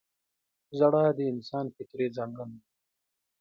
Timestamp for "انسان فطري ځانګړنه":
1.31-2.57